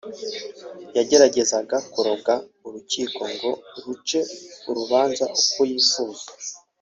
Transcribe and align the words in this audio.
yageragezaga 0.95 1.77
kuroga 1.91 2.33
urukiko 2.67 3.21
ngo 3.33 3.51
ruce 3.83 4.19
urubanza 4.69 5.23
uko 5.41 5.59
yifuza 5.71 6.25